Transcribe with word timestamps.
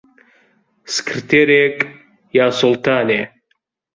سکرتێرێک... 0.93 1.77
یا 2.37 2.47
سوڵتانێ 2.59 3.21